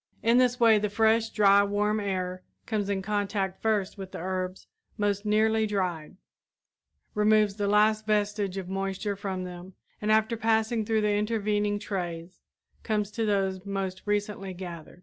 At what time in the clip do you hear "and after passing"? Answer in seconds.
10.01-10.85